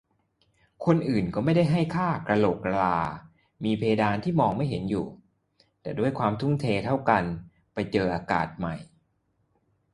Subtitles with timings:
[0.85, 2.97] คนอื่นก็ไม่ได้ให้ค่า "กะโหลกกะลา"
[3.63, 5.05] มีเพดานที่มองไม่เห็นอยู่
[5.81, 7.23] แต่ด้วยความทุ่มเทเท่ากัน
[7.73, 8.75] ไปเจออากาศใหม่